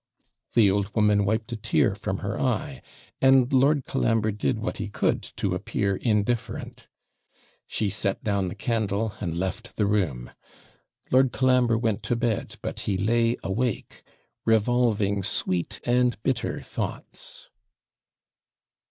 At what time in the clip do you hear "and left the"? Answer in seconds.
9.21-9.85